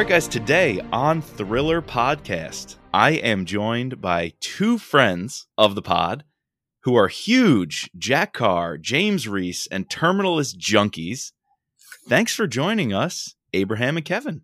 [0.00, 5.82] All right, guys, today on Thriller Podcast, I am joined by two friends of the
[5.82, 6.24] pod
[6.84, 11.32] who are huge Jack Carr, James Reece, and Terminal List junkies.
[12.08, 14.40] Thanks for joining us, Abraham and Kevin.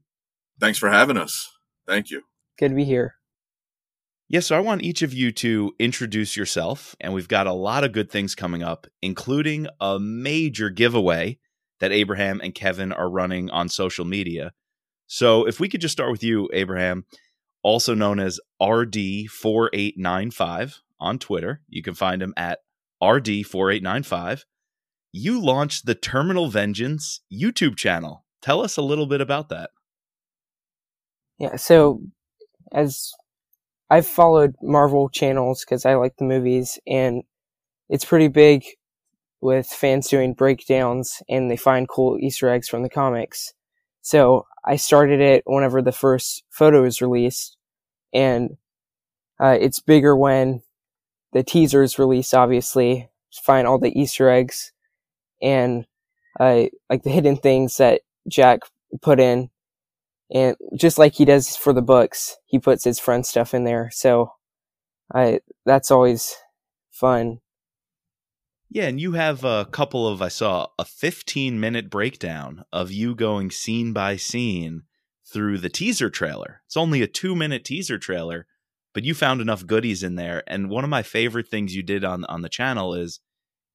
[0.61, 1.49] Thanks for having us.
[1.87, 2.25] Thank you.
[2.59, 3.15] Good to be here.
[4.29, 7.83] Yes, so I want each of you to introduce yourself, and we've got a lot
[7.83, 11.39] of good things coming up, including a major giveaway
[11.81, 14.53] that Abraham and Kevin are running on social media.
[15.07, 17.05] So if we could just start with you, Abraham,
[17.63, 21.63] also known as RD4895 on Twitter.
[21.69, 22.61] You can find him at
[23.03, 24.45] RD4895.
[25.13, 28.25] You launched the Terminal Vengeance YouTube channel.
[28.43, 29.71] Tell us a little bit about that.
[31.39, 32.03] Yeah, so
[32.73, 33.13] as
[33.91, 37.23] I've followed Marvel channels because I like the movies, and
[37.89, 38.65] it's pretty big
[39.41, 43.53] with fans doing breakdowns and they find cool Easter eggs from the comics.
[44.07, 47.57] So I started it whenever the first photo is released,
[48.15, 48.57] and
[49.41, 50.63] uh, it's bigger when
[51.33, 52.33] the teaser is released.
[52.33, 53.11] Obviously,
[53.43, 54.71] find all the Easter eggs
[55.43, 55.87] and
[56.39, 58.61] uh, like the hidden things that Jack
[59.03, 59.51] put in,
[60.33, 63.91] and just like he does for the books, he puts his friend stuff in there.
[63.93, 64.31] So,
[65.13, 66.37] I that's always
[66.93, 67.41] fun.
[68.69, 73.15] Yeah, and you have a couple of I saw a 15 minute breakdown of you
[73.15, 74.83] going scene by scene
[75.25, 76.63] through the teaser trailer.
[76.67, 78.47] It's only a 2 minute teaser trailer,
[78.93, 82.05] but you found enough goodies in there and one of my favorite things you did
[82.05, 83.21] on on the channel is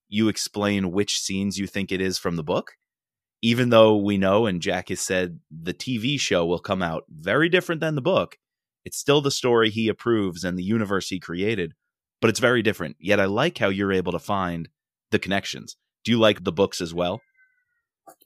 [0.09, 2.73] you explain which scenes you think it is from the book.
[3.42, 7.48] Even though we know and Jack has said the TV show will come out very
[7.50, 8.38] different than the book,
[8.83, 11.73] it's still the story he approves and the universe he created,
[12.20, 12.98] but it's very different.
[13.00, 14.67] Yet I like how you're able to find
[15.11, 15.77] the connections.
[16.04, 17.22] Do you like the books as well?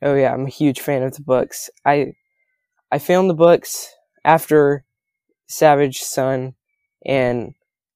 [0.02, 1.70] Oh yeah, I'm a huge fan of the books.
[1.86, 2.14] I
[2.92, 3.90] I found the books
[4.24, 4.86] after
[5.48, 6.54] Savage Son
[7.06, 7.54] and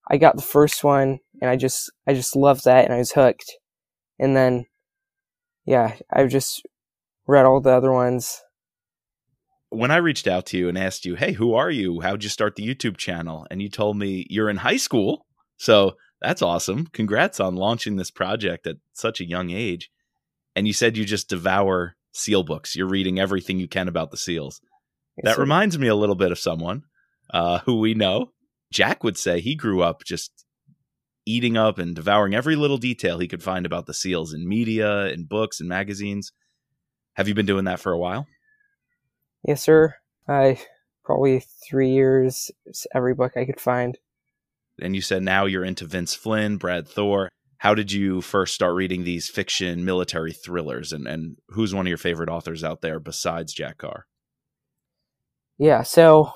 [0.10, 3.12] I got the first one and I just I just loved that and I was
[3.12, 3.58] hooked.
[4.20, 4.66] And then
[5.66, 6.66] yeah, I've just
[7.28, 8.42] read all the other ones.
[9.70, 12.02] When I reached out to you and asked you, "Hey, who are you?
[12.02, 15.26] How'd you start the YouTube channel?" and you told me you're in high school.
[15.58, 16.88] So that's awesome.
[16.88, 19.90] Congrats on launching this project at such a young age.
[20.56, 22.76] And you said you just devour seal books.
[22.76, 24.60] You're reading everything you can about the seals.
[25.18, 25.42] Yes, that sir.
[25.42, 26.84] reminds me a little bit of someone
[27.34, 28.32] uh, who we know.
[28.72, 30.46] Jack would say he grew up just
[31.26, 35.06] eating up and devouring every little detail he could find about the seals in media,
[35.08, 36.32] in books, and magazines.
[37.14, 38.28] Have you been doing that for a while?
[39.44, 39.96] Yes, sir.
[40.28, 40.60] I
[41.04, 42.52] probably three years,
[42.94, 43.98] every book I could find
[44.82, 47.30] and you said now you're into Vince Flynn, Brad Thor.
[47.58, 51.90] How did you first start reading these fiction military thrillers, and and who's one of
[51.90, 54.06] your favorite authors out there besides Jack Carr?
[55.58, 56.32] Yeah, so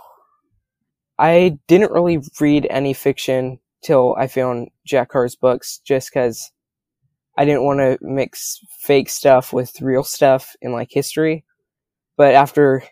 [1.17, 6.51] I didn't really read any fiction till I found Jack Carr's books, just because
[7.37, 11.45] I didn't want to mix fake stuff with real stuff in like history.
[12.17, 12.83] But after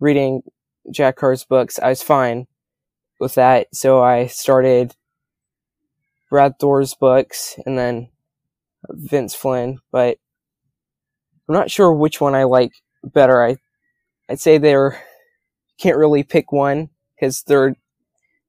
[0.00, 0.42] reading
[0.92, 2.46] Jack Carr's books, I was fine
[3.22, 3.68] with that.
[3.72, 4.94] So I started
[6.28, 8.10] Brad Thor's books and then
[8.90, 10.18] Vince Flynn, but
[11.48, 12.72] I'm not sure which one I like
[13.02, 13.42] better.
[13.42, 13.56] I
[14.28, 15.02] I'd say they're
[15.78, 17.74] can't really pick one because they're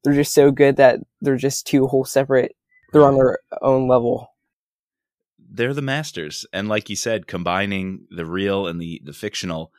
[0.02, 2.54] they're just so good that they're just two whole separate.
[2.92, 4.28] They're on their own level.
[5.38, 9.72] They're the masters, and like you said, combining the real and the the fictional,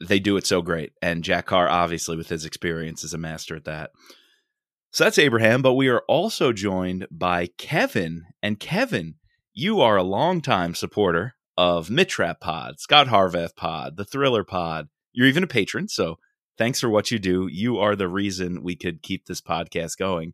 [0.00, 0.92] they do it so great.
[1.00, 3.90] And Jack Carr, obviously, with his experience, is a master at that.
[4.96, 8.24] So that's Abraham, but we are also joined by Kevin.
[8.42, 9.16] And Kevin,
[9.52, 14.88] you are a longtime supporter of Mitch Rapp Pod, Scot Harvath Pod, the Thriller Pod.
[15.12, 16.16] You're even a patron, so
[16.56, 17.46] thanks for what you do.
[17.46, 20.32] You are the reason we could keep this podcast going.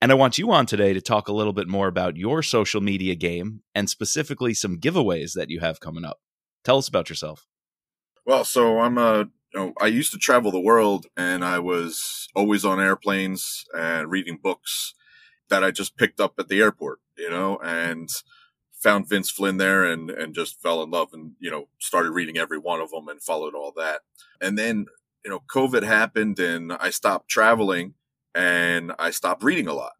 [0.00, 2.80] And I want you on today to talk a little bit more about your social
[2.80, 6.20] media game and specifically some giveaways that you have coming up.
[6.64, 7.46] Tell us about yourself.
[8.24, 12.28] Well, so I'm a you know, I used to travel the world and I was
[12.34, 14.94] always on airplanes and reading books
[15.48, 18.08] that I just picked up at the airport, you know, and
[18.72, 22.36] found Vince Flynn there and, and just fell in love and, you know, started reading
[22.36, 24.00] every one of them and followed all that.
[24.40, 24.86] And then,
[25.24, 27.94] you know, COVID happened and I stopped traveling
[28.34, 29.92] and I stopped reading a lot.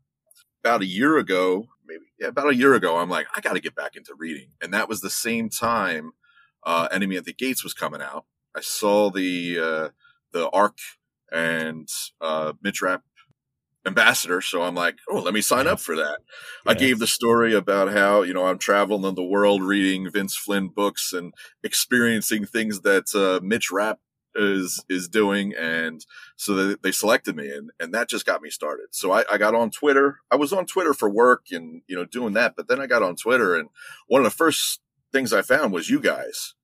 [0.64, 3.60] About a year ago, maybe, yeah, about a year ago, I'm like, I got to
[3.60, 4.48] get back into reading.
[4.60, 6.12] And that was the same time,
[6.64, 8.24] uh, Enemy at the Gates was coming out
[8.56, 9.88] I saw the uh,
[10.32, 10.78] the arc
[11.32, 11.88] and
[12.20, 13.02] uh, Mitch Rapp
[13.86, 16.18] ambassador, so I'm like, oh, let me sign up for that.
[16.20, 16.26] Yes.
[16.66, 20.36] I gave the story about how you know I'm traveling in the world reading Vince
[20.36, 23.98] Flynn books and experiencing things that uh, Mitch Rapp
[24.34, 26.04] is is doing, and
[26.36, 28.86] so they, they selected me, and and that just got me started.
[28.92, 30.18] So I, I got on Twitter.
[30.30, 33.02] I was on Twitter for work and you know doing that, but then I got
[33.02, 33.68] on Twitter, and
[34.06, 34.80] one of the first
[35.12, 36.54] things I found was you guys,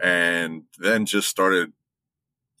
[0.00, 1.72] and then just started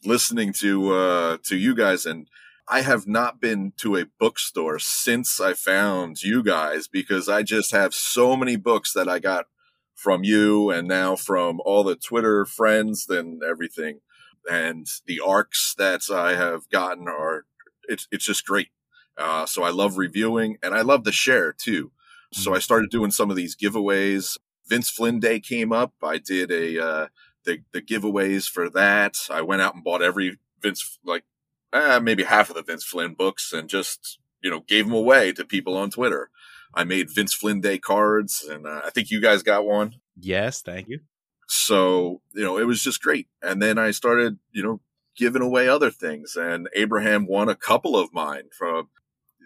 [0.04, 2.28] listening to uh to you guys and
[2.68, 7.70] I have not been to a bookstore since I found you guys because I just
[7.70, 9.46] have so many books that I got
[9.94, 14.00] from you and now from all the Twitter friends and everything.
[14.50, 17.44] And the arcs that I have gotten are,
[17.88, 18.68] it's, it's just great.
[19.16, 21.92] Uh, so I love reviewing and I love to share too.
[22.32, 24.38] So I started doing some of these giveaways.
[24.68, 25.92] Vince Flynn Day came up.
[26.02, 27.06] I did a, uh,
[27.44, 29.16] the, the giveaways for that.
[29.30, 31.24] I went out and bought every Vince, like
[31.72, 35.32] uh, maybe half of the Vince Flynn books and just, you know, gave them away
[35.32, 36.30] to people on Twitter.
[36.74, 39.96] I made Vince Flynn Day cards and uh, I think you guys got one.
[40.18, 41.00] Yes, thank you.
[41.48, 43.28] So, you know, it was just great.
[43.40, 44.80] And then I started, you know,
[45.16, 48.88] giving away other things and Abraham won a couple of mine from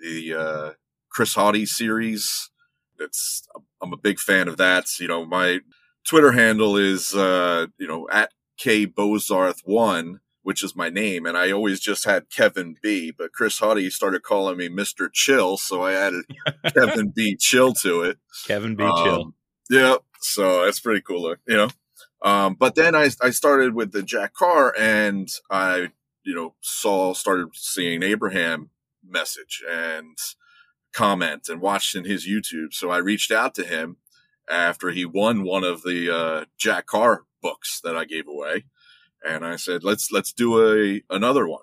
[0.03, 0.71] the, uh,
[1.11, 2.51] Chris Hauty series.
[2.99, 3.47] That's,
[3.83, 4.87] I'm a big fan of that.
[4.99, 5.61] You know, my
[6.07, 11.27] Twitter handle is, uh, you know, at K Bozarth one which is my name.
[11.27, 15.09] And I always just had Kevin B, but Chris Hauty started calling me Mr.
[15.13, 15.57] Chill.
[15.57, 16.25] So I added
[16.75, 18.19] Kevin B Chill to it.
[18.47, 19.35] Kevin B Um, Chill.
[19.71, 19.97] Yeah.
[20.21, 21.69] So that's pretty cool, you know?
[22.23, 25.89] Um, but then I, I started with the Jack Carr and I,
[26.25, 28.71] you know, saw, started seeing Abraham
[29.07, 30.17] message and
[30.93, 32.73] comment and watched in his YouTube.
[32.73, 33.97] So I reached out to him
[34.49, 38.65] after he won one of the, uh, Jack Carr books that I gave away
[39.25, 41.63] and I said, let's, let's do a, another one.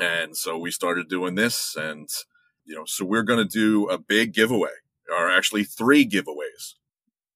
[0.00, 2.08] And so we started doing this and,
[2.64, 4.70] you know, so we're going to do a big giveaway
[5.10, 6.74] or actually three giveaways,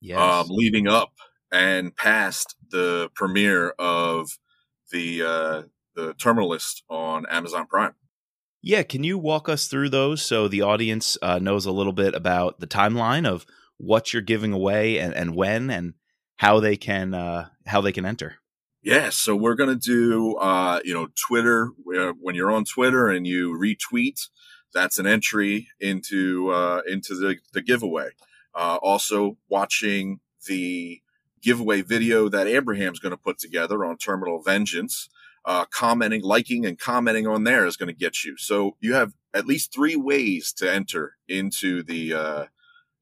[0.00, 0.18] Yes.
[0.18, 1.12] um, leading up
[1.50, 4.38] and past the premiere of
[4.90, 5.62] the, uh,
[5.94, 7.94] the Terminal List on Amazon Prime.
[8.62, 12.14] Yeah, can you walk us through those so the audience uh, knows a little bit
[12.14, 13.44] about the timeline of
[13.76, 15.94] what you're giving away and, and when and
[16.36, 18.36] how they can uh, how they can enter?
[18.82, 21.70] Yeah, so we're gonna do, uh, you know, Twitter.
[21.96, 24.28] uh, When you're on Twitter and you retweet,
[24.72, 28.10] that's an entry into uh, into the the giveaway.
[28.54, 31.00] Uh, also, watching the
[31.40, 35.08] giveaway video that Abraham's going to put together on Terminal Vengeance,
[35.44, 38.36] uh, commenting, liking, and commenting on there is going to get you.
[38.36, 42.44] So you have at least three ways to enter into the uh,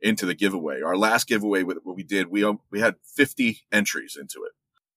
[0.01, 0.81] into the giveaway.
[0.81, 4.53] Our last giveaway, with what we did, we um, we had 50 entries into it.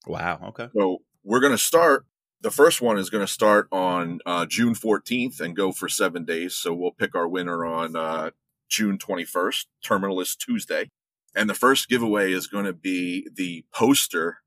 [0.08, 0.40] Wow.
[0.50, 0.70] Okay.
[0.76, 2.06] So we're going to start.
[2.42, 6.26] The first one is going to start on uh, June 14th and go for seven
[6.26, 6.56] days.
[6.56, 8.32] So we'll pick our winner on uh,
[8.68, 10.90] June 21st, Terminal List Tuesday.
[11.34, 14.40] And the first giveaway is going to be the poster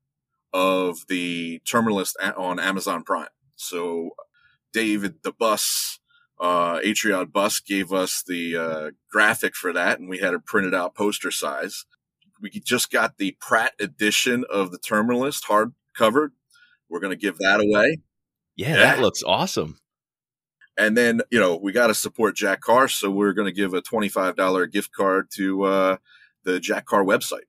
[0.57, 3.27] of the Terminal List on Amazon Prime.
[3.55, 4.11] So
[4.73, 5.99] David the Bus,
[6.39, 10.73] uh, Atria Books gave us the uh, graphic for that, and we had it printed
[10.73, 11.85] out poster size
[12.41, 16.29] we just got the Pratt edition of the Terminal List hardcover.
[16.89, 17.99] We're going to give that away.
[18.55, 18.75] Yeah, Yeah.
[18.77, 19.79] that looks awesome.
[20.77, 22.87] And then, you know, we got to support Jack Carr.
[22.87, 25.97] So we're going to give a $25 gift card to uh,
[26.43, 27.45] the Jack Carr website.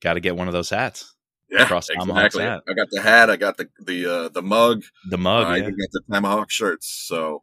[0.00, 1.13] Got to get one of those hats.
[1.50, 2.62] Yeah, Cross Tomahawk's hat.
[2.68, 3.30] I got the hat.
[3.30, 4.82] I got the, the, uh, the mug.
[5.10, 5.46] The mug.
[5.46, 5.62] I yeah.
[5.62, 6.88] even got the Tomahawk shirts.
[7.06, 7.42] So,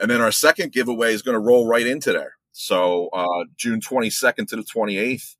[0.00, 2.34] and then our second giveaway is going to roll right into there.
[2.52, 5.36] So, uh, June 22nd to the 28th,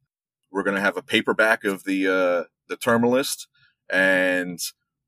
[0.53, 3.49] we're going to have a paperback of the, uh, the Terminal List
[3.91, 4.59] and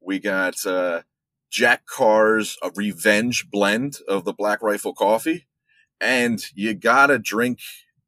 [0.00, 1.03] we got, uh,
[1.50, 5.47] Jack Carr's a revenge blend of the Black Rifle coffee.
[6.00, 7.61] And you gotta drink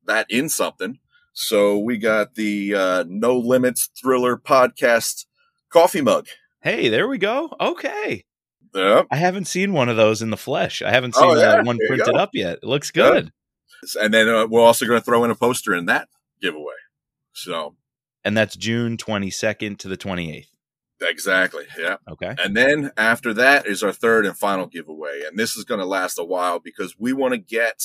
[0.04, 0.98] that in something.
[1.40, 5.26] So we got the, uh, No Limits Thriller podcast
[5.70, 6.26] coffee mug.
[6.62, 7.54] Hey, there we go.
[7.60, 8.24] Okay.
[8.74, 9.06] Yep.
[9.12, 10.82] I haven't seen one of those in the flesh.
[10.82, 12.58] I haven't Oh, seen yeah, that one there printed up yet.
[12.60, 13.08] It looks Yeah.
[13.10, 13.32] good.
[14.00, 16.08] And then uh, we're also going to throw in a poster in that
[16.42, 16.74] giveaway.
[17.34, 17.76] So
[18.24, 20.48] And that's June 22nd to the 28th.
[21.00, 21.98] exactly, yeah.
[22.10, 22.34] Okay.
[22.36, 25.86] And then after that is our third and final giveaway, and this is going to
[25.86, 27.84] last a while because we want to get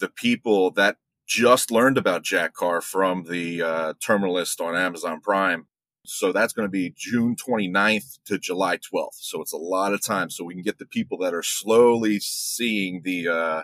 [0.00, 0.96] the people that
[1.30, 5.66] just learned about Jack Carr from the uh, Terminal List on Amazon Prime.
[6.04, 9.14] So that's going to be June 29th to July 12th.
[9.14, 10.28] So it's a lot of time.
[10.30, 13.62] So we can get the people that are slowly seeing the uh,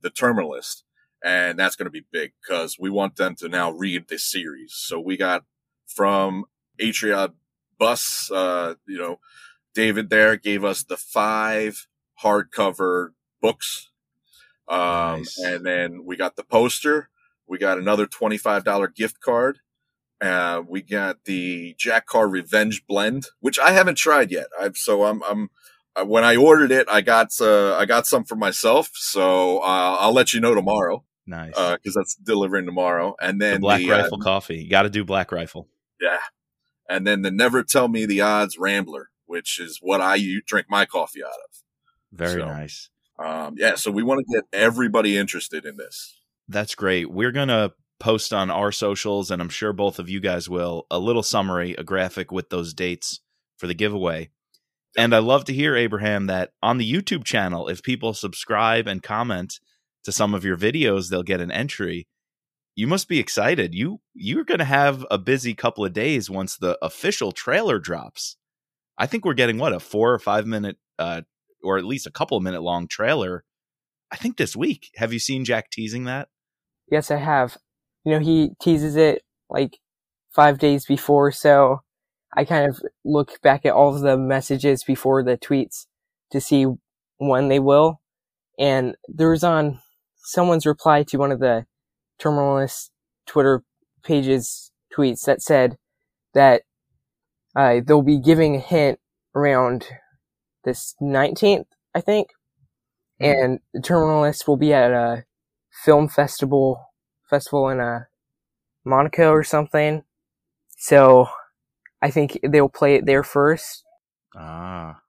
[0.00, 0.84] the Terminal List
[1.24, 4.74] and that's going to be big because we want them to now read this series.
[4.74, 5.44] So we got
[5.86, 6.44] from
[6.78, 7.32] Atria
[7.78, 9.18] Books, uh, you know,
[9.74, 11.88] David there gave us the five
[12.22, 13.08] hardcover
[13.40, 13.90] books.
[14.68, 15.38] Um, Nice.
[15.38, 17.10] and then we got the poster.
[17.46, 19.58] We got another $25 gift card.
[20.20, 24.46] Uh, we got the Jack Carr Revenge Blend, which I haven't tried yet.
[24.58, 25.50] I've so I'm I'm
[25.96, 28.90] uh, when I ordered it, I got uh, I got some for myself.
[28.94, 31.04] So uh, I'll let you know tomorrow.
[31.26, 33.16] Nice, because that's delivering tomorrow.
[33.20, 34.62] And then the Black the, Rifle coffee.
[34.62, 35.68] You got to do Black Rifle.
[36.00, 36.18] Yeah,
[36.88, 40.86] and then the Never Tell Me the Odds Rambler, which is what I drink my
[40.86, 41.62] coffee out of.
[42.12, 42.88] Very so, nice.
[43.18, 46.18] Um, yeah, so we want to get everybody interested in this.
[46.48, 47.10] That's great.
[47.10, 50.98] We're gonna post on our socials, and I'm sure both of you guys will, a
[50.98, 53.20] little summary, a graphic with those dates
[53.56, 54.30] for the giveaway.
[54.96, 59.02] And I love to hear, Abraham, that on the YouTube channel, if people subscribe and
[59.02, 59.58] comment
[60.04, 62.06] to some of your videos, they'll get an entry.
[62.76, 63.74] You must be excited.
[63.74, 68.36] You you're going to have a busy couple of days once the official trailer drops.
[68.98, 71.22] I think we're getting what a four or five minute, uh,
[71.64, 73.44] or at least a couple minute long trailer.
[74.12, 74.90] I think this week.
[74.96, 76.28] Have you seen Jack teasing that?
[76.90, 77.56] Yes, I have.
[78.04, 79.78] You know, he teases it like
[80.30, 81.80] five days before, so
[82.36, 85.86] I kind of look back at all of the messages before the tweets
[86.30, 86.66] to see
[87.18, 88.00] when they will.
[88.58, 89.80] And there was on
[90.16, 91.66] someone's reply to one of the
[92.18, 92.90] Terminal List
[93.26, 93.62] Twitter
[94.02, 95.76] pages tweets that said
[96.34, 96.62] that
[97.56, 98.98] uh, they'll be giving a hint
[99.34, 99.86] around
[100.64, 102.28] this 19th, I think.
[103.20, 103.44] Mm-hmm.
[103.44, 105.24] And the Terminal List will be at a
[105.84, 106.84] film festival
[107.28, 107.98] festival in a uh,
[108.84, 110.02] Monaco or something.
[110.76, 111.28] So
[112.02, 113.82] I think they'll play it there first.
[114.36, 115.00] Ah,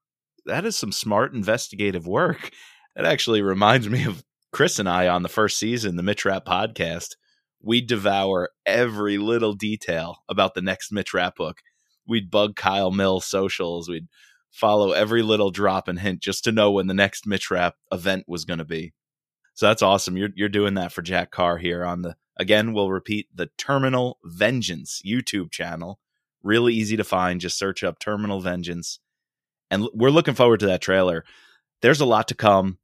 [0.45, 2.51] that is some smart investigative work.
[2.95, 6.45] That actually reminds me of Chris and I on the first season, the Mitch Rapp
[6.45, 7.15] podcast.
[7.62, 11.57] We devour every little detail about the next Mitch Rapp book.
[12.07, 13.89] We'd bug Kyle Mills socials.
[13.89, 14.07] We'd
[14.55, 18.24] follow every little drop and hint just to know when the next Mitch Rapp event
[18.27, 18.93] was going to be.
[19.53, 20.17] So that's awesome.
[20.17, 22.74] You're you're doing that for Jack Carr here on the again.
[22.74, 26.00] We'll repeat the Terminal Vengeance YouTube channel
[26.45, 27.41] really easy to find.
[27.41, 29.00] Just search up Terminal Vengeance.
[29.71, 31.25] And we're looking forward to that trailer.
[31.81, 32.77] There's a lot to come.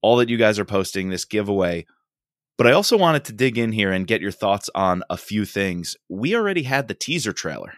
[0.00, 1.86] All that you guys are posting, this giveaway.
[2.56, 5.44] But I also wanted to dig in here and get your thoughts on a few
[5.44, 5.96] things.
[6.08, 7.74] We already had the teaser trailer.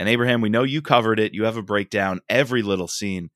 [0.00, 1.34] And Abraham, we know you covered it.
[1.34, 3.28] You have a breakdown, every little scene.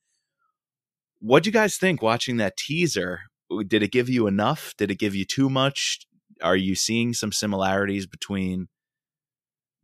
[1.20, 3.20] What'd you guys think watching that teaser?
[3.68, 4.74] Did it give you enough?
[4.76, 6.06] Did it give you too much?
[6.42, 8.68] Are you seeing some similarities between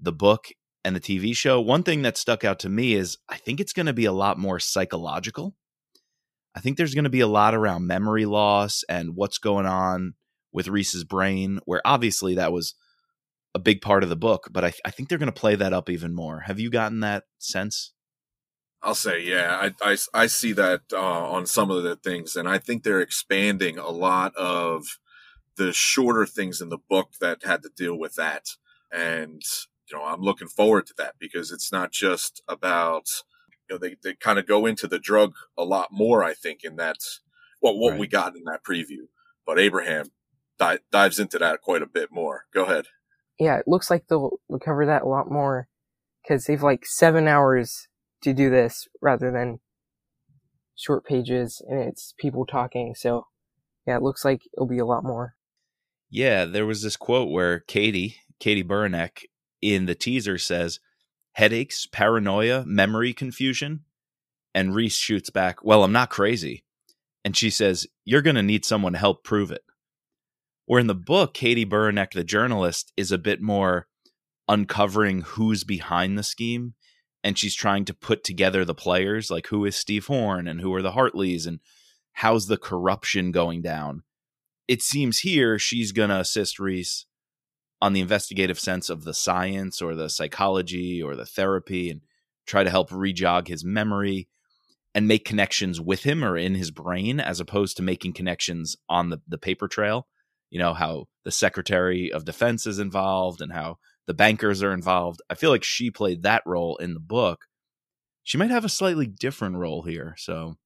[0.01, 0.49] the book
[0.85, 3.73] and the TV show, one thing that stuck out to me is I think it's
[3.73, 5.55] going to be a lot more psychological.
[6.55, 10.15] I think there's going to be a lot around memory loss and what's going on
[10.53, 12.75] with Reece's brain, where obviously that was
[13.55, 15.73] a big part of the book, but I, I think they're going to play that
[15.73, 16.41] up even more.
[16.41, 17.93] Have you gotten that sense?
[18.83, 22.49] I'll say, yeah, I, I, I see that uh, on some of the things, and
[22.49, 24.99] I think they're expanding a lot of
[25.57, 28.47] the shorter things in the book that had to deal with that.
[28.91, 29.43] And
[29.91, 33.09] you know, I'm looking forward to that because it's not just about,
[33.69, 36.65] you know, they, they kind of go into the drug a lot more, I think,
[36.65, 36.99] in that,
[37.61, 38.01] well, what right.
[38.01, 39.09] we got in that preview.
[39.45, 40.07] But Abraham
[40.59, 42.45] di- dives into that quite a bit more.
[42.55, 42.87] Go ahead.
[43.41, 45.67] Yeah, it looks like they'll, they'll cover that a lot more
[46.23, 47.89] because they've like seven hours
[48.23, 49.61] to do this rather than
[50.77, 52.95] short pages and it's people talking.
[52.95, 53.27] So
[53.87, 55.35] yeah, it looks like it'll be a lot more.
[56.11, 59.25] Yeah, there was this quote where Katie, Katie Buranek,
[59.63, 60.81] in the teaser says
[61.33, 63.81] headaches, paranoia, memory confusion.
[64.55, 66.65] And Reece shoots back, Well, I'm not crazy.
[67.25, 69.63] And she says, You're going to need someone to help prove it.
[70.71, 73.89] Where in the book, Katie Buranek, the journalist, is a bit more
[74.47, 76.75] uncovering who's behind the scheme.
[77.25, 80.73] And she's trying to put together the players, like who is Steve Horn and who
[80.73, 81.59] are the Hartleys and
[82.13, 84.05] how's the corruption going down.
[84.69, 87.05] It seems here she's going to assist Reece
[87.83, 92.03] on the investigative sense of the science or the psychology or the therapy and
[92.47, 94.29] try to help rejog his memory
[94.95, 99.11] and make connections with him or in his brain as opposed to making connections on
[99.11, 100.07] the, the paper trail.
[100.51, 105.23] You know, how the Secretary of Defense is involved and how the bankers are involved.
[105.31, 107.47] I feel like she played that role in the book.
[108.23, 110.15] She might have a slightly different role here.
[110.19, 110.57] So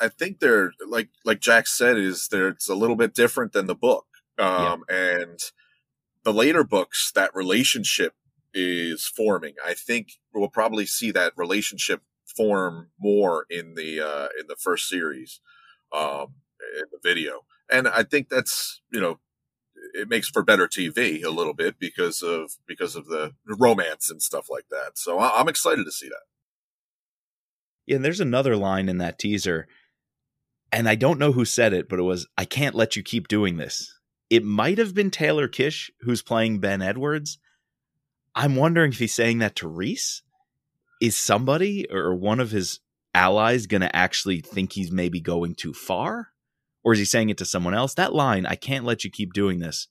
[0.00, 3.66] I think they're like like Jack said, is there it's a little bit different than
[3.66, 4.06] the book.
[4.38, 5.18] Um yeah.
[5.20, 5.38] and
[6.26, 8.14] the later books, that relationship
[8.52, 9.54] is forming.
[9.64, 12.02] I think we'll probably see that relationship
[12.36, 15.40] form more in the uh, in the first series,
[15.92, 16.34] um,
[16.76, 19.20] in the video, and I think that's you know
[19.96, 24.22] it makes for better TV a little bit because of because of the romance and
[24.22, 24.98] stuff like that.
[24.98, 26.22] So I'm excited to see that.
[27.86, 29.68] Yeah, and there's another line in that teaser,
[30.72, 33.28] and I don't know who said it, but it was, "I can't let you keep
[33.28, 33.92] doing this."
[34.28, 37.38] It might have been Taylor Kitsch who's playing Ben Edwards.
[38.34, 40.22] I'm wondering if he's saying that to Reece.
[41.00, 42.80] Is somebody or one of his
[43.14, 46.32] allies going to actually think he's maybe going too far?
[46.86, 47.94] Or is he saying it to someone else?
[47.94, 49.88] That line, I can't let you keep doing this.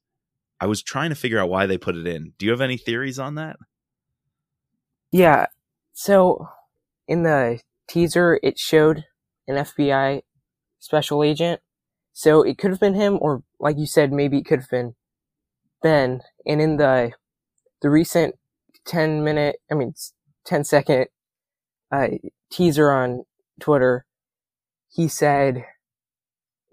[0.61, 2.31] I was trying to figure out why they put it in.
[2.37, 3.57] Do you have any theories on that?
[5.11, 5.47] Yeah.
[5.91, 6.47] So
[7.05, 7.59] in the
[7.89, 9.03] teaser, it showed
[9.45, 10.21] an FBI
[10.79, 11.59] special agent.
[12.13, 14.95] So it could have been him, or like you said, maybe it could have been
[15.83, 16.21] Ben.
[16.45, 17.11] And in the
[17.81, 18.35] the recent
[18.85, 19.95] ten minute, I mean,
[20.45, 21.07] 10 second
[21.91, 22.07] uh,
[22.49, 23.25] teaser on
[23.59, 24.05] Twitter,
[24.87, 25.65] he said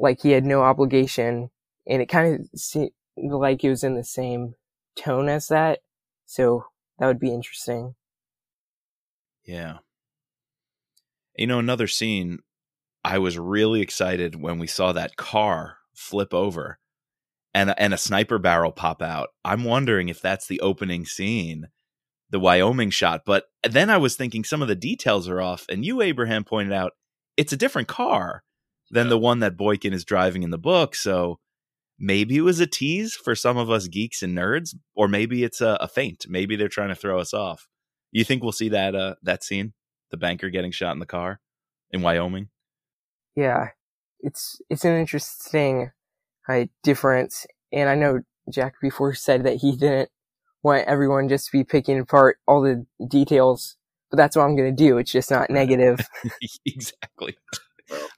[0.02, 1.48] like he had no obligation,
[1.86, 4.54] and it kind of seemed like it was in the same
[4.96, 5.78] tone as that.
[6.26, 6.66] So
[6.98, 7.94] that would be interesting.
[9.44, 9.78] Yeah.
[11.36, 12.40] You know, another scene,
[13.04, 16.78] I was really excited when we saw that car flip over
[17.54, 19.28] and and a sniper barrel pop out.
[19.44, 21.68] I'm wondering if that's the opening scene,
[22.30, 23.22] the Wyoming shot.
[23.24, 26.72] But then I was thinking some of the details are off, and you, Abraham, pointed
[26.72, 26.92] out
[27.36, 28.42] it's a different car
[28.92, 30.94] than the one that Boykin is driving in the book.
[30.94, 31.40] So
[31.98, 35.60] maybe it was a tease for some of us geeks and nerds, or maybe it's
[35.60, 36.26] a, a feint.
[36.28, 37.66] Maybe they're trying to throw us off.
[38.12, 39.72] You think we'll see that uh, that scene,
[40.10, 41.40] the banker getting shot in the car
[41.90, 42.48] in Wyoming?
[43.34, 43.68] Yeah,
[44.20, 45.90] it's it's an interesting
[46.46, 48.20] uh, difference, and I know
[48.50, 50.10] Jack before said that he didn't
[50.62, 53.76] want everyone just to be picking apart all the details,
[54.10, 54.98] but that's what I'm going to do.
[54.98, 56.06] It's just not negative.
[56.66, 57.36] exactly.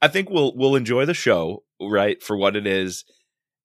[0.01, 3.05] I think we'll we'll enjoy the show, right, for what it is,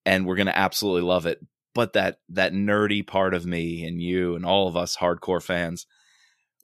[0.06, 1.40] and we're gonna absolutely love it.
[1.74, 5.86] But that that nerdy part of me and you and all of us hardcore fans,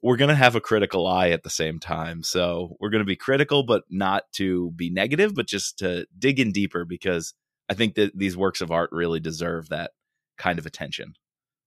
[0.02, 2.22] we're gonna have a critical eye at the same time.
[2.22, 6.52] So we're gonna be critical, but not to be negative, but just to dig in
[6.52, 7.34] deeper because
[7.68, 9.92] I think that these works of art really deserve that
[10.38, 11.14] kind of attention.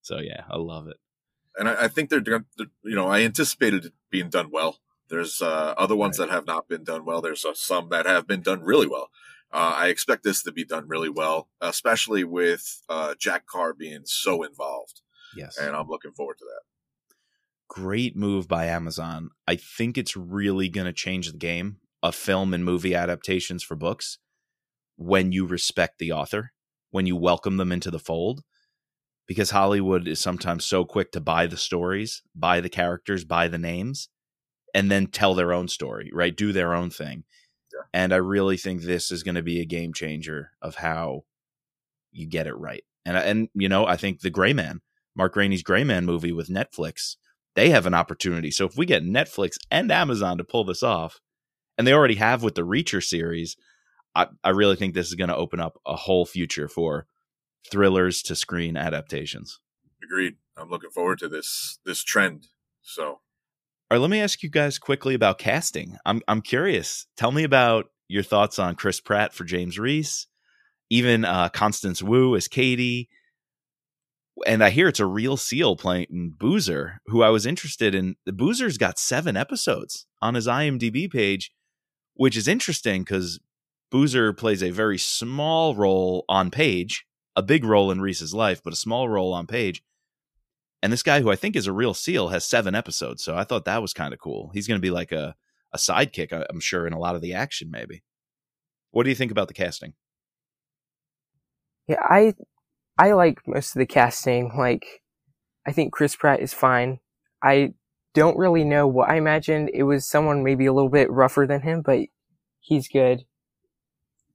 [0.01, 0.97] So yeah, I love it.
[1.57, 2.45] And I, I think they're, they're,
[2.83, 4.79] you know, I anticipated it being done well.
[5.09, 6.27] There's uh, other ones right.
[6.27, 7.21] that have not been done well.
[7.21, 9.09] There's uh, some that have been done really well.
[9.51, 14.01] Uh, I expect this to be done really well, especially with uh, Jack Carr being
[14.05, 15.01] so involved.
[15.35, 15.57] Yes.
[15.57, 17.15] And I'm looking forward to that.
[17.67, 19.31] Great move by Amazon.
[19.47, 23.75] I think it's really going to change the game of film and movie adaptations for
[23.75, 24.19] books
[24.95, 26.51] when you respect the author,
[26.91, 28.41] when you welcome them into the fold.
[29.27, 33.59] Because Hollywood is sometimes so quick to buy the stories, buy the characters, buy the
[33.59, 34.09] names
[34.73, 36.35] and then tell their own story, right?
[36.35, 37.23] Do their own thing.
[37.73, 37.83] Yeah.
[37.93, 41.23] And I really think this is going to be a game changer of how
[42.11, 42.83] you get it right.
[43.05, 44.81] And and you know, I think the Gray Man,
[45.15, 47.15] Mark Greaney's Gray Man movie with Netflix,
[47.55, 48.51] they have an opportunity.
[48.51, 51.19] So if we get Netflix and Amazon to pull this off,
[51.77, 53.55] and they already have with the Reacher series,
[54.15, 57.07] I, I really think this is going to open up a whole future for
[57.71, 59.59] thrillers to screen adaptations.
[60.03, 60.35] Agreed.
[60.57, 62.47] I'm looking forward to this this trend.
[62.81, 63.21] So
[63.89, 65.97] all right, let me ask you guys quickly about casting.
[66.05, 67.07] I'm I'm curious.
[67.17, 70.27] Tell me about your thoughts on Chris Pratt for James Reece,
[70.91, 73.09] even uh, Constance Wu as Katie.
[74.45, 78.15] And I hear it's a real seal playing Boozer, who I was interested in.
[78.27, 81.51] The Boozer's got seven episodes on his IMDb page,
[82.13, 83.39] which is interesting because
[83.89, 88.71] Boozer plays a very small role on page, a big role in Reece's life, but
[88.71, 89.81] a small role on page.
[90.81, 93.23] And this guy, who I think is a real seal, has seven episodes.
[93.23, 94.51] So I thought that was kind of cool.
[94.53, 95.35] He's going to be like a,
[95.73, 98.03] a sidekick, I'm sure, in a lot of the action, maybe.
[98.91, 99.93] What do you think about the casting?
[101.87, 102.33] Yeah, I
[102.97, 104.51] I like most of the casting.
[104.57, 105.01] Like,
[105.65, 106.99] I think Chris Pratt is fine.
[107.43, 107.73] I
[108.13, 109.69] don't really know what I imagined.
[109.73, 112.01] It was someone maybe a little bit rougher than him, but
[112.59, 113.23] he's good.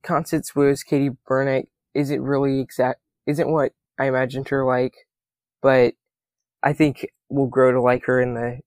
[0.02, 4.94] Constance Wu's Katie Buranek isn't really exact, isn't what I imagined her like,
[5.62, 5.94] but
[6.64, 8.60] I think we'll grow to like her in the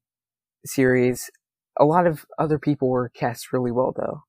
[0.66, 1.32] series.
[1.80, 4.24] A lot of other people were cast really well, though.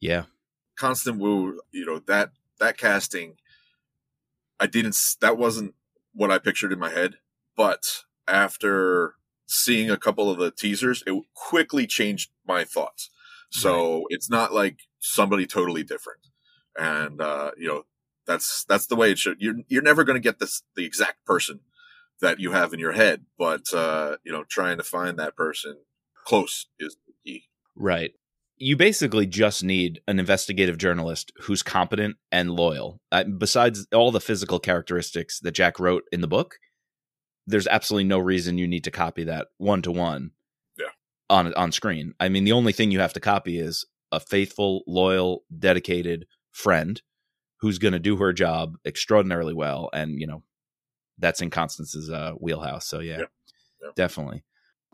[0.00, 0.24] Yeah,
[0.78, 3.36] Constance Wu, you know that that casting,
[4.60, 4.96] I didn't.
[5.20, 5.74] That wasn't
[6.12, 7.16] what I pictured in my head.
[7.56, 9.14] But after
[9.46, 13.10] seeing a couple of the teasers, it quickly changed my thoughts.
[13.50, 14.04] So right.
[14.08, 16.20] it's not like somebody totally different,
[16.78, 17.84] and uh, you know
[18.26, 19.40] that's that's the way it should.
[19.40, 21.60] You're you're never going to get this the exact person
[22.20, 25.76] that you have in your head, but uh, you know, trying to find that person
[26.24, 27.44] close is the key.
[27.76, 28.12] Right.
[28.56, 33.00] You basically just need an investigative journalist who's competent and loyal.
[33.10, 36.58] Uh, besides all the physical characteristics that Jack wrote in the book,
[37.46, 40.30] there's absolutely no reason you need to copy that one to one.
[41.30, 42.12] On on screen.
[42.20, 47.00] I mean, the only thing you have to copy is a faithful, loyal, dedicated friend
[47.60, 50.42] who's going to do her job extraordinarily well and, you know,
[51.18, 52.86] that's in Constance's uh, wheelhouse.
[52.86, 53.24] So yeah, Yeah.
[53.82, 53.88] Yeah.
[53.96, 54.44] definitely.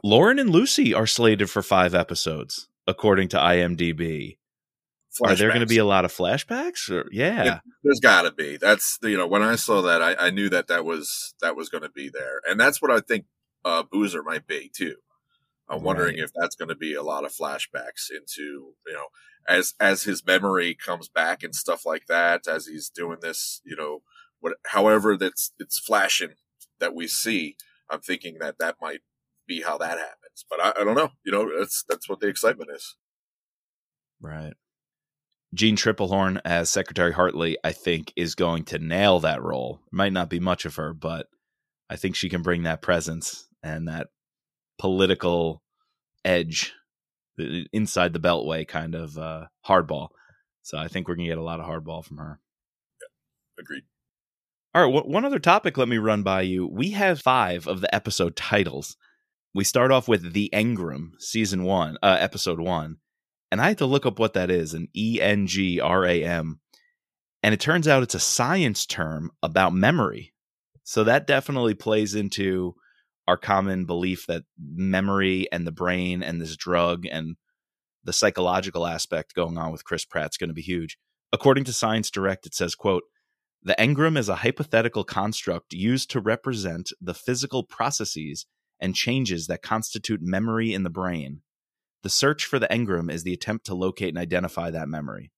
[0.05, 4.39] Lauren and Lucy are slated for five episodes, according to IMDb.
[5.25, 6.89] Are there going to be a lot of flashbacks?
[6.91, 7.61] Or yeah, Yeah.
[7.83, 8.57] There's got to be.
[8.57, 11.69] That's you know when I saw that, I, I knew that that was that was
[11.69, 13.25] going to be there, and that's what I think
[13.65, 14.97] uh, Boozer might be too.
[15.69, 16.25] I'm wondering Right.
[16.25, 19.07] if that's going to be a lot of flashbacks into you know
[19.49, 23.75] as as his memory comes back and stuff like that as he's doing this you
[23.77, 24.03] know
[24.41, 26.35] what however that's it's flashing
[26.81, 27.57] that we see.
[27.91, 29.01] I'm thinking that that might
[29.47, 31.11] be how that happens, but I, I don't know.
[31.25, 32.97] You know, that's that's what the excitement is.
[34.21, 34.55] right.
[35.55, 39.81] Jeanne Tripplehorn as Secretary Hartley, I think, is going to nail that role.
[39.91, 41.27] Might not be much of her, but
[41.89, 44.09] I think she can bring that presence and that
[44.79, 45.63] political
[46.25, 46.75] edge
[47.73, 50.09] inside the beltway kind of uh, hardball.
[50.63, 52.41] So I think we're going to get a lot of hardball from her.
[53.59, 53.85] Agreed.
[54.75, 56.67] All right, one other topic let me run by you.
[56.67, 58.97] We have five of the episode titles.
[59.55, 62.97] We start off with The Engram, season one, uh, episode one.
[63.51, 66.23] And I had to look up what that is an E N G R A
[66.23, 66.61] M.
[67.43, 70.35] And it turns out it's a science term about memory.
[70.85, 72.75] So that definitely plays into
[73.27, 77.37] our common belief that memory and the brain and this drug and
[78.05, 80.99] the psychological aspect going on with Chris Pratt's going to be huge.
[81.33, 83.05] According to Science Direct, it says, quote,
[83.63, 88.47] the engram is a hypothetical construct used to represent the physical processes
[88.81, 91.43] and changes that constitute memory in the brain.
[92.03, 95.33] The search for the engram is the attempt to locate and identify that memory.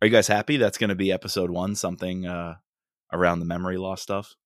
[0.00, 2.54] Are you guys happy that's going to be episode one, something uh,
[3.12, 4.36] around the memory loss stuff?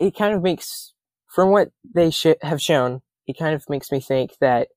[0.00, 0.94] it kind of makes,
[1.28, 4.68] from what they sh- have shown, it kind of makes me think that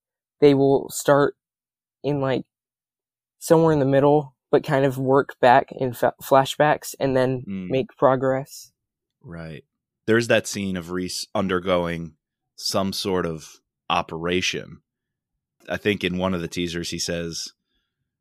[0.42, 1.36] they will start
[2.04, 2.44] in like
[3.40, 7.70] somewhere in the middle, but kind of work back in fa- flashbacks and then Mm.
[7.70, 8.72] make progress.
[9.20, 9.66] Right.
[10.06, 12.14] There's that scene of Reece undergoing
[12.56, 13.50] some sort of
[13.90, 14.82] operation.
[15.68, 17.54] I think in one of the teasers he says,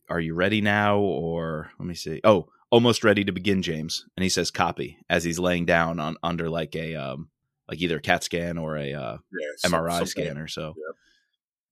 [0.08, 0.98] Are you ready now?
[0.98, 2.20] Or let me see.
[2.24, 4.06] Oh, almost ready to begin, James.
[4.16, 7.28] And he says copy as he's laying down on under like a um
[7.68, 10.48] like either a CAT scan or a uh, Yeah, some- MRI something- scanner.
[10.48, 10.96] So Yep.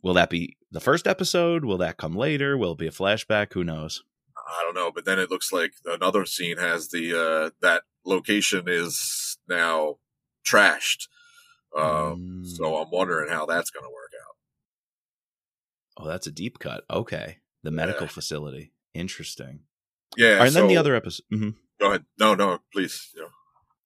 [0.03, 1.65] will that be the first episode?
[1.65, 2.59] Will that come later?
[2.59, 3.53] Will it be a flashback?
[3.55, 4.05] Who knows?
[4.51, 8.65] I don't know, but then it looks like another scene has the uh that location
[8.67, 9.97] is now
[10.47, 11.09] trashed.
[11.77, 12.47] Um, Mm.
[12.47, 14.37] so I'm wondering how that's going to work out.
[15.97, 16.85] Oh, that's a deep cut.
[16.91, 17.39] Okay.
[17.63, 18.13] The medical Yeah.
[18.13, 18.73] facility.
[18.95, 19.61] Interesting.
[20.17, 21.23] Yeah, right, and then the other episode.
[21.33, 21.51] Mm-hmm.
[21.79, 22.05] Go ahead.
[22.19, 23.11] No, no, please.
[23.17, 23.29] Know.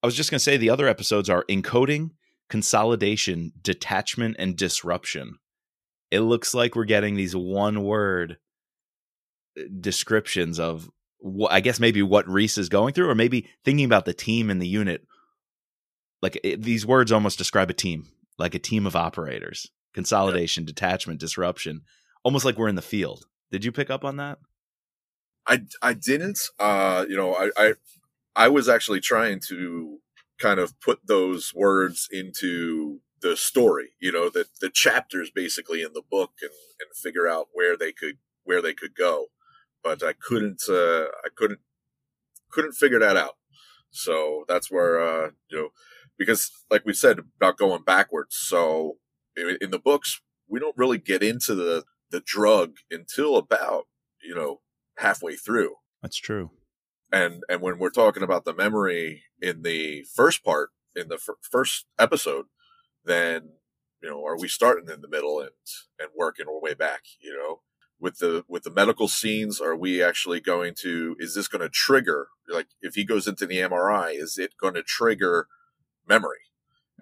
[0.02, 2.12] I was just going to say the other episodes are encoding,
[2.48, 5.38] consolidation, detachment, and disruption.
[6.10, 8.38] It looks like we're getting these one word
[9.80, 10.90] descriptions of,
[11.22, 14.50] wh- I guess, maybe what Reece is going through, or maybe thinking about the team
[14.50, 15.06] and the unit.
[16.22, 18.06] Like it, these words almost describe a team,
[18.38, 21.82] like a team of operators consolidation, detachment, disruption,
[22.24, 23.26] almost like we're in the field.
[23.50, 24.38] Did you pick up on that?
[25.46, 26.40] I I didn't.
[26.58, 27.74] Uh, you know, I, I
[28.34, 29.98] I was actually trying to
[30.38, 33.90] kind of put those words into the story.
[34.00, 37.92] You know, the the chapters basically in the book, and and figure out where they
[37.92, 39.26] could where they could go.
[39.84, 40.62] But I couldn't.
[40.68, 41.60] Uh, I couldn't
[42.50, 43.34] couldn't figure that out.
[43.90, 45.68] So that's where uh, you know,
[46.18, 48.34] because like we said about going backwards.
[48.36, 48.96] So
[49.36, 53.84] in, the books, we don't really get into the the drug until about
[54.22, 54.60] you know
[54.98, 56.50] halfway through That's true.
[57.12, 61.38] and and when we're talking about the memory in the first part in the fir-
[61.42, 62.46] first episode
[63.04, 63.50] then
[64.00, 65.50] you know are we starting in the middle and
[65.98, 67.62] and working our way back you know
[68.04, 71.70] with the with the medical scenes are we actually going to is this going to
[71.70, 75.48] trigger like if he goes into the mri is it going to trigger
[76.06, 76.38] memory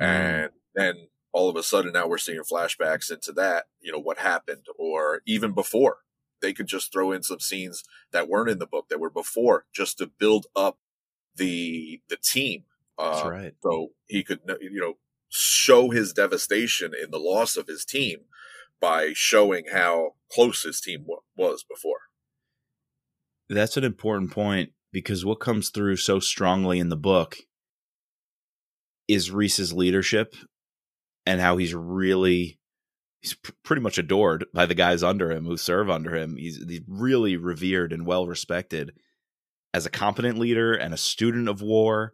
[0.01, 0.07] Mm.
[0.07, 0.95] and then
[1.33, 5.21] all of a sudden now we're seeing flashbacks into that you know what happened or
[5.27, 5.99] even before
[6.41, 9.67] they could just throw in some scenes that weren't in the book that were before
[9.75, 10.79] just to build up
[11.37, 12.65] the the team
[12.99, 13.55] That's uh, right.
[13.63, 14.95] so he could you know
[15.29, 18.21] show his devastation in the loss of his team
[18.83, 22.01] by showing how close his team wa- was before
[23.49, 27.37] That's an important point because what comes through so strongly in the book
[29.09, 30.35] is Reece's leadership
[31.25, 32.59] and how he's really
[33.21, 36.37] he's pr- pretty much adored by the guys under him who serve under him.
[36.37, 38.93] He's, he's really revered and well respected
[39.73, 42.13] as a competent leader and a student of war.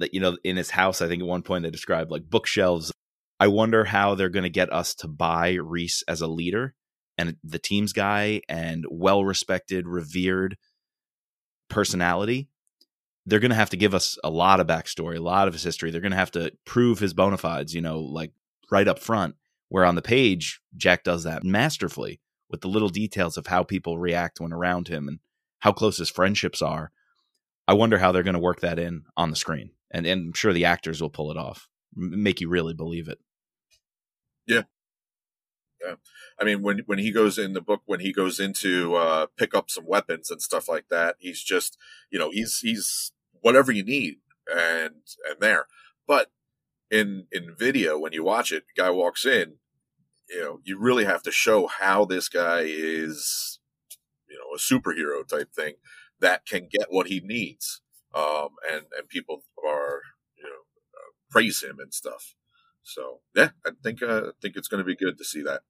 [0.00, 2.92] That you know, in his house, I think at one point they described like bookshelves.
[3.40, 6.74] I wonder how they're going to get us to buy Reece as a leader
[7.16, 10.56] and the team's guy and well respected, revered
[11.68, 12.48] personality
[13.28, 15.62] they're going to have to give us a lot of backstory, a lot of his
[15.62, 15.90] history.
[15.90, 18.32] They're going to have to prove his bona fides, you know, like
[18.72, 19.36] right up front.
[19.68, 23.98] Where on the page, Jack does that masterfully with the little details of how people
[23.98, 25.18] react when around him and
[25.58, 26.90] how close his friendships are.
[27.66, 29.72] I wonder how they're going to work that in on the screen.
[29.90, 33.18] And, and I'm sure the actors will pull it off, make you really believe it.
[34.48, 34.62] Yeah.
[35.84, 35.94] Yeah.
[36.40, 39.54] I mean, when, when he goes in the book, when he goes into, uh, pick
[39.54, 41.78] up some weapons and stuff like that, he's just,
[42.10, 44.16] you know, he's, he's whatever you need
[44.52, 44.94] and,
[45.28, 45.66] and there.
[46.06, 46.32] But
[46.90, 49.54] in, in video, when you watch it, guy walks in,
[50.30, 53.60] you know, you really have to show how this guy is,
[54.28, 55.74] you know, a superhero type thing
[56.20, 57.82] that can get what he needs.
[58.14, 60.02] Um, and, and people are,
[60.38, 60.50] you know,
[60.94, 62.34] uh, praise him and stuff.
[62.88, 65.60] So yeah, I think, uh, I think it's going to be good to see that.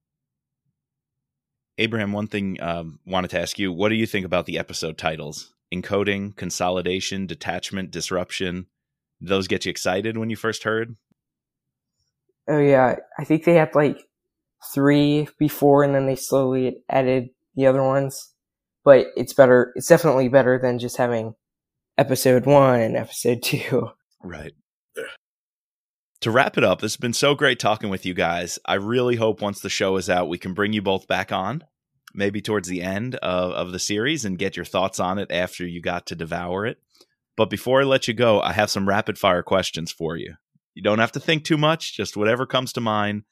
[1.77, 4.97] Abraham, one thing um, wanted to ask you: What do you think about the episode
[4.97, 5.53] titles?
[5.73, 8.67] Encoding, consolidation, detachment, disruption.
[9.21, 10.95] Did those get you excited when you first heard?
[12.47, 14.01] Oh yeah, I think they had like
[14.73, 18.33] three before, and then they slowly added the other ones.
[18.83, 19.71] But it's better.
[19.75, 21.35] It's definitely better than just having
[21.97, 23.89] episode one and episode two.
[24.23, 24.53] Right.
[26.21, 28.59] To wrap it up, this has been so great talking with you guys.
[28.65, 31.63] I really hope once the show is out, we can bring you both back on,
[32.13, 35.65] maybe towards the end of, of the series, and get your thoughts on it after
[35.65, 36.77] you got to devour it.
[37.37, 40.35] But before I let you go, I have some rapid fire questions for you.
[40.75, 43.23] You don't have to think too much, just whatever comes to mind.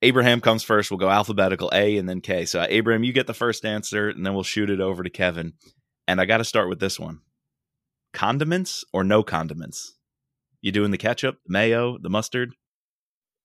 [0.00, 0.90] Abraham comes first.
[0.90, 2.46] We'll go alphabetical A and then K.
[2.46, 5.52] So, Abraham, you get the first answer, and then we'll shoot it over to Kevin.
[6.08, 7.20] And I got to start with this one
[8.14, 9.94] condiments or no condiments?
[10.62, 12.54] You doing the ketchup, the mayo, the mustard?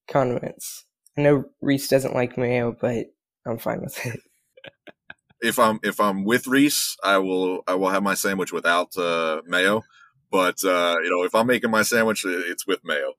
[0.08, 0.86] Condiments.
[1.18, 3.08] I know Reece doesn't like mayo, but
[3.46, 4.22] I'm fine with it.
[5.42, 9.42] if I'm if I'm with Reece, I will I will have my sandwich without uh,
[9.46, 9.84] mayo.
[10.32, 13.14] But uh, you know, if I'm making my sandwich, it's with mayo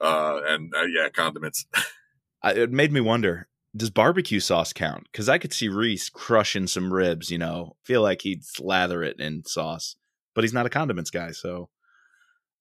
[0.00, 1.66] uh, and uh, yeah, condiments.
[2.44, 5.04] it made me wonder: Does barbecue sauce count?
[5.10, 7.30] Because I could see Reece crushing some ribs.
[7.30, 9.96] You know, feel like he'd slather it in sauce,
[10.34, 11.70] but he's not a condiments guy, so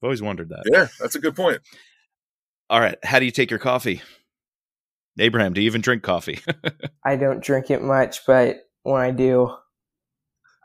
[0.03, 0.63] I've always wondered that.
[0.69, 1.61] Yeah, that's a good point.
[2.69, 2.97] All right.
[3.05, 4.01] How do you take your coffee?
[5.17, 6.41] Abraham, do you even drink coffee?
[7.05, 9.55] I don't drink it much, but when I do,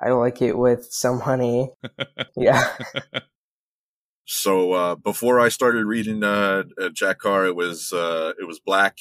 [0.03, 1.71] I like it with some honey.
[2.37, 2.77] yeah.
[4.25, 8.59] So uh, before I started reading uh, uh, Jack Carr, it was uh, it was
[8.59, 8.99] black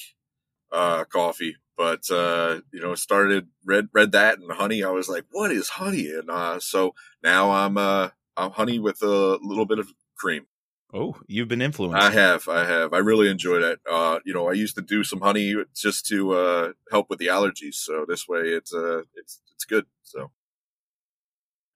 [0.72, 4.84] uh, coffee, but uh, you know started read read that and honey.
[4.84, 6.12] I was like, what is honey?
[6.12, 7.78] And so now I'm
[8.38, 10.48] I'm honey with a little bit of cream.
[10.94, 12.02] Oh, you've been influenced.
[12.02, 12.94] I have, I have.
[12.94, 13.80] I really enjoyed it.
[13.90, 17.28] Uh, you know, I used to do some honey just to uh, help with the
[17.28, 17.76] allergies.
[17.76, 19.86] So this way, it's uh, it's it's good.
[20.04, 20.32] So,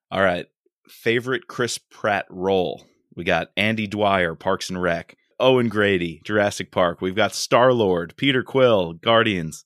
[0.10, 0.47] all right.
[0.88, 2.86] Favorite Chris Pratt role?
[3.15, 5.15] We got Andy Dwyer, Parks and Rec.
[5.39, 7.01] Owen Grady, Jurassic Park.
[7.01, 9.65] We've got Star Lord, Peter Quill, Guardians.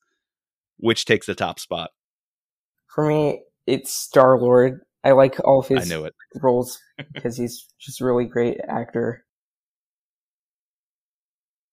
[0.77, 1.91] Which takes the top spot?
[2.87, 4.81] For me, it's Star Lord.
[5.05, 6.15] I like all of his I know it.
[6.41, 6.79] roles
[7.13, 9.23] because he's just a really great actor.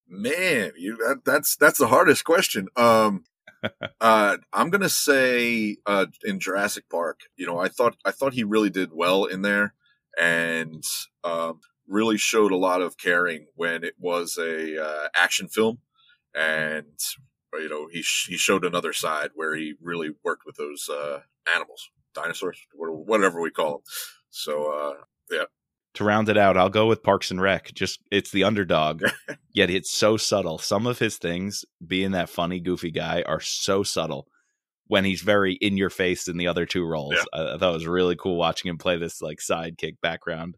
[0.06, 2.68] Man, you that, that's that's the hardest question.
[2.76, 3.24] Um,
[4.00, 7.20] uh, I'm gonna say uh, in Jurassic Park.
[7.36, 9.72] You know, I thought I thought he really did well in there,
[10.20, 10.84] and
[11.24, 15.78] um, really showed a lot of caring when it was a uh, action film,
[16.34, 16.98] and
[17.54, 21.20] you know he sh- he showed another side where he really worked with those uh,
[21.54, 23.82] animals dinosaurs, whatever we call them.
[24.30, 24.94] So, uh,
[25.30, 25.44] yeah.
[25.94, 27.72] To round it out, I'll go with Parks and Rec.
[27.74, 29.02] Just it's the underdog,
[29.52, 30.58] yet it's so subtle.
[30.58, 34.26] Some of his things, being that funny, goofy guy, are so subtle
[34.86, 37.14] when he's very in your face in the other two roles.
[37.14, 37.24] Yeah.
[37.34, 40.56] I, I thought it was really cool watching him play this like sidekick background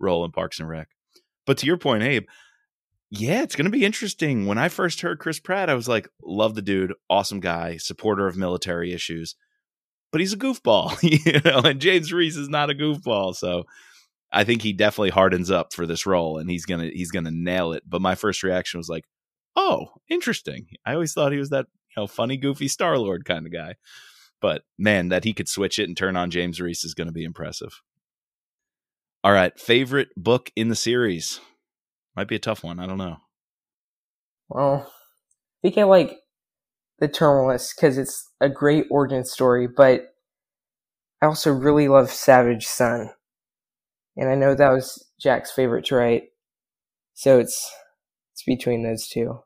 [0.00, 0.88] role in Parks and Rec.
[1.46, 2.26] But to your point, Abe,
[3.10, 4.46] yeah, it's going to be interesting.
[4.46, 8.26] When I first heard Chris Pratt, I was like, love the dude, awesome guy, supporter
[8.26, 9.36] of military issues
[10.12, 13.34] but he's a goofball, you know, and James Reece is not a goofball.
[13.34, 13.64] So
[14.30, 17.72] I think he definitely hardens up for this role and he's gonna he's gonna nail
[17.72, 17.82] it.
[17.86, 19.04] But my first reaction was like,
[19.56, 20.68] oh, interesting.
[20.86, 23.74] I always thought he was that, you know, funny, goofy Star Lord kind of guy.
[24.40, 27.24] But man, that he could switch it and turn on James Reece is gonna be
[27.24, 27.80] impressive.
[29.24, 31.40] All right, favorite book in the series.
[32.16, 32.78] Might be a tough one.
[32.78, 33.16] I don't know.
[34.48, 36.18] Well, I think I like
[37.02, 40.14] the Terminal List because it's a great origin story, but
[41.20, 43.10] I also really love Savage Son.
[44.16, 46.28] And I know that was Jack's favorite to write.
[47.14, 47.68] So it's
[48.32, 49.40] it's between those two.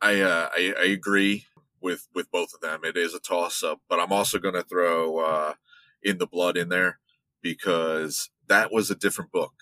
[0.00, 1.46] I uh, I, I agree
[1.80, 2.80] with with both of them.
[2.82, 5.54] It is a toss up, but I'm also going to throw uh,
[6.02, 6.98] in the blood in there
[7.42, 9.54] because that was a different book,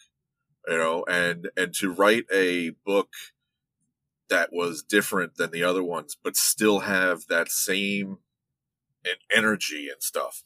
[0.67, 3.11] you know, and, and to write a book
[4.29, 8.19] that was different than the other ones, but still have that same
[9.35, 10.45] energy and stuff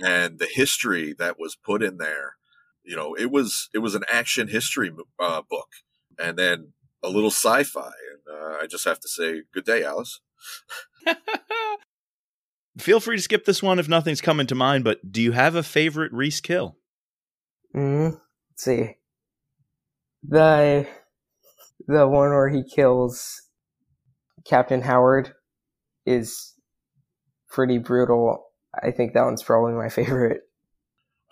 [0.00, 2.36] and the history that was put in there.
[2.84, 5.68] You know, it was, it was an action history uh, book
[6.18, 7.90] and then a little sci-fi.
[8.12, 10.20] And uh, I just have to say, good day, Alice.
[12.78, 14.84] Feel free to skip this one if nothing's coming to mind.
[14.84, 16.76] But do you have a favorite Reece kill?
[17.74, 18.20] Mm,
[18.50, 18.96] let's see.
[20.26, 20.86] The
[21.86, 23.42] the one where he kills
[24.44, 25.32] Captain Howard
[26.06, 26.54] is
[27.50, 28.44] pretty brutal.
[28.82, 30.42] I think that one's probably my favorite.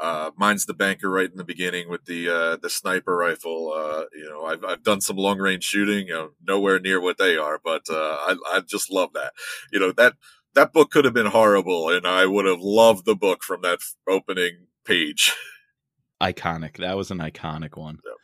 [0.01, 3.73] Uh, mine's the banker right in the beginning with the uh, the sniper rifle.
[3.73, 7.19] Uh, you know, I've I've done some long range shooting, you know, nowhere near what
[7.19, 9.33] they are, but uh, I I just love that.
[9.73, 10.15] You know that
[10.55, 13.79] that book could have been horrible, and I would have loved the book from that
[14.09, 15.33] opening page.
[16.23, 16.79] Iconic.
[16.79, 17.99] That was an iconic one.
[18.05, 18.15] Yep.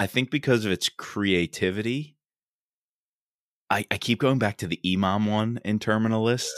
[0.00, 2.16] I think because of its creativity,
[3.68, 6.50] I, I keep going back to the Imam one in Terminal List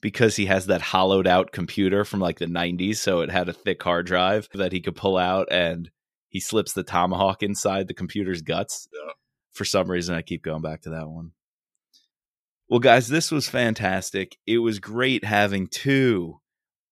[0.00, 2.98] because he has that hollowed out computer from like the 90s.
[2.98, 5.90] So it had a thick hard drive that he could pull out and
[6.28, 8.86] he slips the tomahawk inside the computer's guts.
[8.92, 9.14] Yeah.
[9.50, 11.32] For some reason, I keep going back to that one.
[12.68, 14.36] Well, guys, this was fantastic.
[14.46, 16.40] It was great having two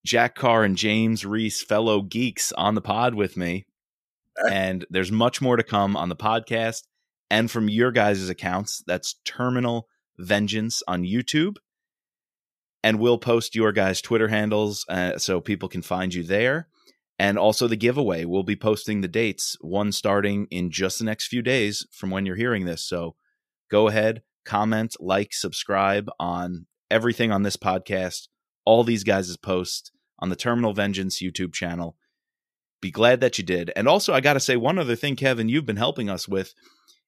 [0.05, 3.67] Jack Carr and James Reece fellow geeks on the pod with me.
[4.51, 6.83] And there's much more to come on the podcast
[7.31, 8.83] and from your guys' accounts.
[8.87, 11.57] That's Terminal Vengeance on YouTube.
[12.83, 16.69] And we'll post your guys' Twitter handles uh, so people can find you there.
[17.19, 18.25] And also the giveaway.
[18.25, 22.27] We'll be posting the dates, one starting in just the next few days from when
[22.27, 22.85] you're hearing this.
[22.85, 23.15] So
[23.71, 28.29] go ahead, comment, like, subscribe on everything on this podcast,
[28.65, 31.97] all these guys' posts on the Terminal Vengeance YouTube channel.
[32.85, 33.73] Be glad that you did.
[33.75, 36.53] And also, I got to say one other thing, Kevin, you've been helping us with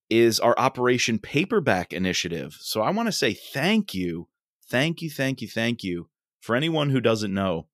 [0.08, 2.56] is our Operation Paperback initiative.
[2.60, 4.28] So I want to say thank you,
[4.70, 6.08] thank you, thank you, thank you
[6.40, 7.66] for anyone who doesn't know.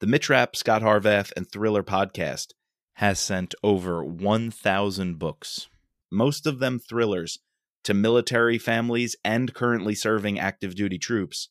[0.00, 2.48] The Mitrap, Scot Harvath, and Thriller podcast
[2.96, 5.68] has sent over 1,000 books,
[6.10, 7.38] most of them thrillers
[7.84, 11.48] to military families and currently serving active duty troops.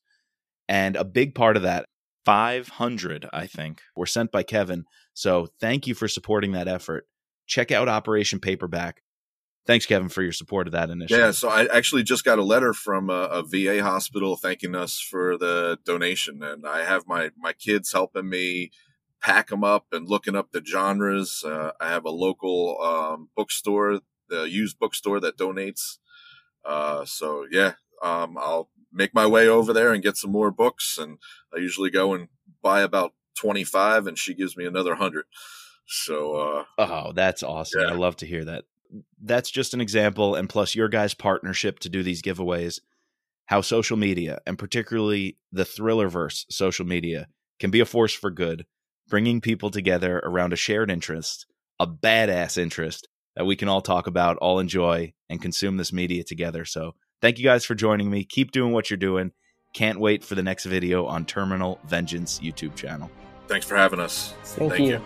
[0.69, 1.85] And a big part of that,
[2.23, 4.85] 500, I think, were sent by Kevin.
[5.21, 7.07] So thank you for supporting that effort.
[7.45, 9.03] Check out Operation Paperback.
[9.67, 11.23] Thanks, Kevin, for your support of that initiative.
[11.23, 14.99] Yeah, so I actually just got a letter from a, a, VA hospital thanking us
[14.99, 18.71] for the donation, and I have my my kids helping me
[19.21, 21.43] pack them up and looking up the genres.
[21.45, 25.99] Uh, I have a local um, bookstore, the used bookstore that donates
[26.63, 30.97] uh, so yeah, um, I'll make my way over there and get some more books.
[30.97, 31.17] And
[31.55, 32.27] I usually go and
[32.61, 35.25] buy about 25 and she gives me another hundred.
[35.87, 37.81] So, uh, oh, that's awesome.
[37.81, 37.87] Yeah.
[37.87, 38.65] I love to hear that.
[39.21, 40.35] That's just an example.
[40.35, 42.79] And plus your guys' partnership to do these giveaways,
[43.47, 47.27] how social media and particularly the thrillerverse social media
[47.59, 48.65] can be a force for good,
[49.09, 51.45] bringing people together around a shared interest,
[51.79, 56.23] a badass interest that we can all talk about, all enjoy, and consume this media
[56.23, 56.65] together.
[56.65, 58.23] So thank you guys for joining me.
[58.23, 59.31] Keep doing what you're doing.
[59.73, 63.09] Can't wait for the next video on Terminal Vengeance YouTube channel.
[63.47, 64.33] Thanks for having us.
[64.43, 64.93] Thank, thank you.
[64.93, 65.01] you.